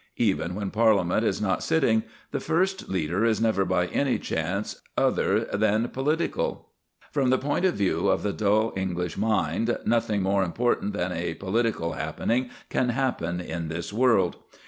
Even 0.17 0.55
when 0.55 0.71
Parliament 0.71 1.23
is 1.23 1.39
not 1.39 1.61
sitting, 1.61 2.01
the 2.31 2.39
first 2.39 2.89
leader 2.89 3.23
is 3.23 3.39
never 3.39 3.63
by 3.65 3.85
any 3.85 4.17
chance 4.17 4.81
other 4.97 5.41
than 5.45 5.89
political. 5.89 6.69
From 7.11 7.29
the 7.29 7.37
point 7.37 7.65
of 7.65 7.75
view 7.75 8.07
of 8.07 8.23
the 8.23 8.33
dull 8.33 8.73
English 8.75 9.15
mind, 9.15 9.77
nothing 9.85 10.23
more 10.23 10.41
important 10.43 10.93
than 10.93 11.11
a 11.11 11.35
political 11.35 11.93
happening 11.93 12.49
can 12.71 12.89
happen 12.89 13.39
in 13.39 13.67
this 13.67 13.93
world. 13.93 14.37